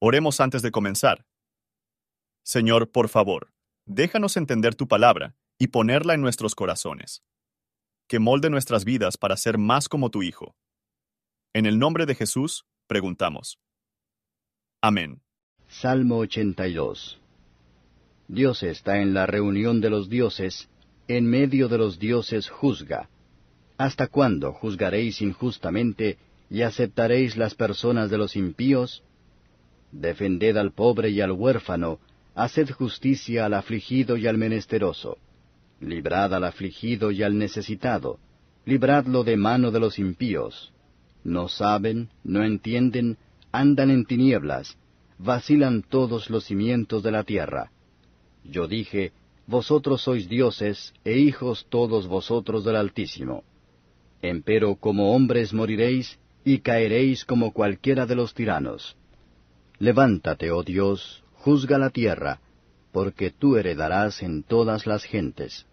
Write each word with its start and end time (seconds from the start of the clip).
Oremos 0.00 0.40
antes 0.40 0.62
de 0.62 0.70
comenzar. 0.70 1.26
Señor, 2.44 2.92
por 2.92 3.08
favor, 3.08 3.52
déjanos 3.84 4.36
entender 4.36 4.76
tu 4.76 4.86
palabra 4.86 5.34
y 5.58 5.68
ponerla 5.68 6.14
en 6.14 6.20
nuestros 6.20 6.54
corazones. 6.54 7.24
Que 8.06 8.20
molde 8.20 8.48
nuestras 8.48 8.84
vidas 8.84 9.16
para 9.16 9.36
ser 9.36 9.58
más 9.58 9.88
como 9.88 10.10
tu 10.10 10.22
Hijo. 10.22 10.54
En 11.52 11.66
el 11.66 11.80
nombre 11.80 12.06
de 12.06 12.14
Jesús, 12.14 12.64
preguntamos. 12.86 13.58
Amén. 14.80 15.20
Salmo 15.66 16.18
82 16.18 17.20
Dios 18.28 18.62
está 18.62 19.02
en 19.02 19.14
la 19.14 19.26
reunión 19.26 19.80
de 19.80 19.90
los 19.90 20.08
dioses, 20.08 20.68
en 21.08 21.26
medio 21.26 21.68
de 21.68 21.78
los 21.78 21.98
dioses 21.98 22.48
juzga. 22.48 23.08
¿Hasta 23.78 24.06
cuándo 24.06 24.52
juzgaréis 24.52 25.20
injustamente 25.22 26.18
y 26.50 26.62
aceptaréis 26.62 27.36
las 27.36 27.56
personas 27.56 28.10
de 28.10 28.18
los 28.18 28.36
impíos? 28.36 29.02
Defended 29.92 30.56
al 30.56 30.72
pobre 30.72 31.10
y 31.10 31.20
al 31.20 31.32
huérfano, 31.32 31.98
haced 32.34 32.70
justicia 32.70 33.46
al 33.46 33.54
afligido 33.54 34.16
y 34.16 34.26
al 34.26 34.38
menesteroso. 34.38 35.18
Librad 35.80 36.34
al 36.34 36.44
afligido 36.44 37.10
y 37.10 37.22
al 37.22 37.38
necesitado, 37.38 38.18
libradlo 38.64 39.24
de 39.24 39.36
mano 39.36 39.70
de 39.70 39.80
los 39.80 39.98
impíos. 39.98 40.72
No 41.24 41.48
saben, 41.48 42.10
no 42.24 42.44
entienden, 42.44 43.16
andan 43.52 43.90
en 43.90 44.04
tinieblas, 44.04 44.76
vacilan 45.18 45.82
todos 45.82 46.30
los 46.30 46.44
cimientos 46.44 47.02
de 47.02 47.10
la 47.10 47.24
tierra. 47.24 47.70
Yo 48.44 48.68
dije, 48.68 49.12
Vosotros 49.48 50.02
sois 50.02 50.28
dioses, 50.28 50.92
e 51.04 51.16
hijos 51.16 51.66
todos 51.70 52.06
vosotros 52.06 52.64
del 52.66 52.76
Altísimo. 52.76 53.44
Empero 54.20 54.76
como 54.76 55.14
hombres 55.14 55.54
moriréis, 55.54 56.18
y 56.44 56.58
caeréis 56.58 57.24
como 57.24 57.54
cualquiera 57.54 58.04
de 58.04 58.14
los 58.14 58.34
tiranos. 58.34 58.94
Levántate, 59.80 60.50
oh 60.50 60.64
Dios, 60.64 61.22
juzga 61.34 61.78
la 61.78 61.90
tierra, 61.90 62.40
porque 62.90 63.30
tú 63.30 63.56
heredarás 63.56 64.24
en 64.24 64.42
todas 64.42 64.88
las 64.88 65.04
gentes. 65.04 65.66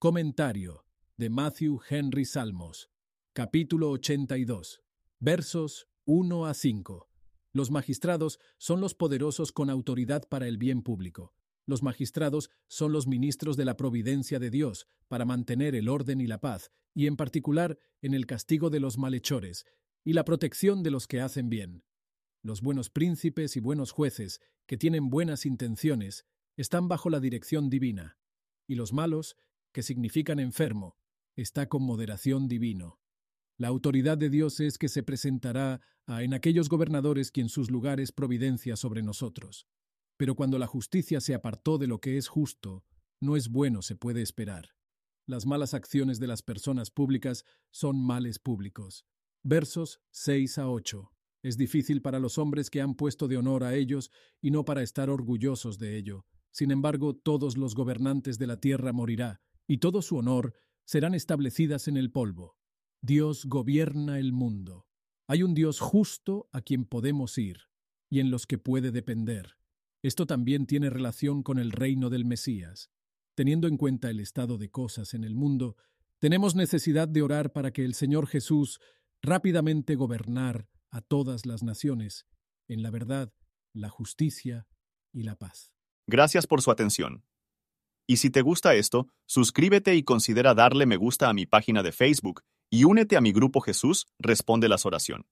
Comentario 0.00 0.84
de 1.16 1.30
Matthew 1.30 1.80
Henry 1.88 2.24
Salmos, 2.24 2.90
capítulo 3.32 3.90
82, 3.90 4.82
versos 5.20 5.86
1 6.04 6.46
a 6.46 6.54
5. 6.54 7.08
Los 7.52 7.70
magistrados 7.70 8.40
son 8.56 8.80
los 8.80 8.94
poderosos 8.94 9.52
con 9.52 9.70
autoridad 9.70 10.28
para 10.28 10.48
el 10.48 10.58
bien 10.58 10.82
público. 10.82 11.32
Los 11.64 11.84
magistrados 11.84 12.50
son 12.66 12.92
los 12.92 13.06
ministros 13.06 13.56
de 13.56 13.64
la 13.64 13.76
providencia 13.76 14.40
de 14.40 14.50
Dios 14.50 14.88
para 15.06 15.24
mantener 15.24 15.76
el 15.76 15.88
orden 15.88 16.20
y 16.20 16.26
la 16.26 16.40
paz, 16.40 16.72
y 16.92 17.06
en 17.06 17.16
particular 17.16 17.78
en 18.02 18.14
el 18.14 18.26
castigo 18.26 18.68
de 18.68 18.80
los 18.80 18.98
malhechores 18.98 19.64
y 20.08 20.14
la 20.14 20.24
protección 20.24 20.82
de 20.82 20.90
los 20.90 21.06
que 21.06 21.20
hacen 21.20 21.50
bien. 21.50 21.84
Los 22.42 22.62
buenos 22.62 22.88
príncipes 22.88 23.58
y 23.58 23.60
buenos 23.60 23.90
jueces, 23.90 24.40
que 24.64 24.78
tienen 24.78 25.10
buenas 25.10 25.44
intenciones, 25.44 26.24
están 26.56 26.88
bajo 26.88 27.10
la 27.10 27.20
dirección 27.20 27.68
divina, 27.68 28.16
y 28.66 28.76
los 28.76 28.94
malos, 28.94 29.36
que 29.70 29.82
significan 29.82 30.40
enfermo, 30.40 30.96
está 31.36 31.68
con 31.68 31.82
moderación 31.82 32.48
divino. 32.48 32.98
La 33.58 33.68
autoridad 33.68 34.16
de 34.16 34.30
Dios 34.30 34.60
es 34.60 34.78
que 34.78 34.88
se 34.88 35.02
presentará 35.02 35.82
a 36.06 36.22
en 36.22 36.32
aquellos 36.32 36.70
gobernadores 36.70 37.30
quien 37.30 37.50
sus 37.50 37.70
lugares 37.70 38.10
providencia 38.10 38.76
sobre 38.76 39.02
nosotros. 39.02 39.66
Pero 40.16 40.36
cuando 40.36 40.58
la 40.58 40.66
justicia 40.66 41.20
se 41.20 41.34
apartó 41.34 41.76
de 41.76 41.86
lo 41.86 42.00
que 42.00 42.16
es 42.16 42.28
justo, 42.28 42.82
no 43.20 43.36
es 43.36 43.50
bueno 43.50 43.82
se 43.82 43.94
puede 43.94 44.22
esperar. 44.22 44.70
Las 45.26 45.44
malas 45.44 45.74
acciones 45.74 46.18
de 46.18 46.28
las 46.28 46.40
personas 46.40 46.90
públicas 46.90 47.44
son 47.70 48.02
males 48.02 48.38
públicos. 48.38 49.04
Versos 49.42 50.00
6 50.10 50.58
a 50.58 50.68
8. 50.68 51.12
Es 51.42 51.56
difícil 51.56 52.02
para 52.02 52.18
los 52.18 52.38
hombres 52.38 52.70
que 52.70 52.80
han 52.80 52.94
puesto 52.94 53.28
de 53.28 53.36
honor 53.36 53.62
a 53.62 53.74
ellos 53.74 54.10
y 54.40 54.50
no 54.50 54.64
para 54.64 54.82
estar 54.82 55.08
orgullosos 55.08 55.78
de 55.78 55.96
ello. 55.96 56.26
Sin 56.50 56.70
embargo, 56.70 57.14
todos 57.14 57.56
los 57.56 57.74
gobernantes 57.74 58.38
de 58.38 58.48
la 58.48 58.58
tierra 58.58 58.92
morirá, 58.92 59.40
y 59.68 59.78
todo 59.78 60.02
su 60.02 60.16
honor 60.16 60.54
serán 60.84 61.14
establecidas 61.14 61.86
en 61.86 61.96
el 61.96 62.10
polvo. 62.10 62.56
Dios 63.00 63.44
gobierna 63.46 64.18
el 64.18 64.32
mundo. 64.32 64.86
Hay 65.28 65.42
un 65.42 65.54
Dios 65.54 65.78
justo 65.78 66.48
a 66.52 66.62
quien 66.62 66.84
podemos 66.84 67.38
ir 67.38 67.58
y 68.10 68.20
en 68.20 68.30
los 68.30 68.46
que 68.46 68.58
puede 68.58 68.90
depender. 68.90 69.56
Esto 70.02 70.26
también 70.26 70.66
tiene 70.66 70.90
relación 70.90 71.42
con 71.42 71.58
el 71.58 71.70
reino 71.70 72.10
del 72.10 72.24
Mesías. 72.24 72.90
Teniendo 73.34 73.68
en 73.68 73.76
cuenta 73.76 74.10
el 74.10 74.18
estado 74.18 74.58
de 74.58 74.70
cosas 74.70 75.14
en 75.14 75.22
el 75.22 75.36
mundo, 75.36 75.76
tenemos 76.18 76.56
necesidad 76.56 77.06
de 77.06 77.22
orar 77.22 77.52
para 77.52 77.72
que 77.72 77.84
el 77.84 77.94
Señor 77.94 78.26
Jesús 78.26 78.80
rápidamente 79.22 79.94
gobernar 79.94 80.68
a 80.90 81.00
todas 81.00 81.46
las 81.46 81.62
naciones 81.62 82.26
en 82.68 82.82
la 82.82 82.90
verdad, 82.90 83.32
la 83.72 83.88
justicia 83.88 84.66
y 85.12 85.22
la 85.22 85.36
paz. 85.36 85.72
Gracias 86.06 86.46
por 86.46 86.62
su 86.62 86.70
atención. 86.70 87.24
Y 88.06 88.16
si 88.16 88.30
te 88.30 88.40
gusta 88.40 88.74
esto, 88.74 89.08
suscríbete 89.26 89.94
y 89.94 90.02
considera 90.02 90.54
darle 90.54 90.86
me 90.86 90.96
gusta 90.96 91.28
a 91.28 91.34
mi 91.34 91.44
página 91.44 91.82
de 91.82 91.92
Facebook 91.92 92.42
y 92.70 92.84
únete 92.84 93.16
a 93.16 93.20
mi 93.20 93.32
grupo 93.32 93.60
Jesús 93.60 94.06
Responde 94.18 94.68
las 94.68 94.86
Oración. 94.86 95.26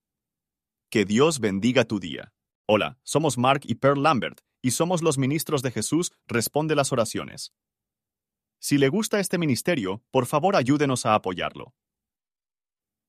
Que 0.91 1.05
Dios 1.05 1.41
bendiga 1.41 1.85
tu 1.85 1.99
día. 1.99 2.35
Hola, 2.67 2.99
somos 3.03 3.39
Mark 3.39 3.63
y 3.65 3.77
Pearl 3.77 4.03
Lambert 4.03 4.41
y 4.63 4.73
somos 4.73 5.03
los 5.03 5.17
ministros 5.17 5.63
de 5.63 5.71
Jesús 5.71 6.13
Responde 6.27 6.75
las 6.75 6.93
Oraciones. 6.93 7.53
Si 8.59 8.79
le 8.79 8.89
gusta 8.89 9.21
este 9.21 9.39
ministerio, 9.39 10.03
por 10.11 10.27
favor 10.27 10.57
ayúdenos 10.57 11.07
a 11.07 11.15
apoyarlo. 11.15 11.75